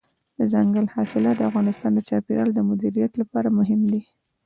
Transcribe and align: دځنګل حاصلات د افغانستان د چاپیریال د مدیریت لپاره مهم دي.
دځنګل 0.37 0.85
حاصلات 0.95 1.35
د 1.37 1.41
افغانستان 1.51 1.91
د 1.95 1.99
چاپیریال 2.09 2.49
د 2.53 2.59
مدیریت 2.69 3.11
لپاره 3.21 3.55
مهم 3.59 3.81
دي. 3.91 4.01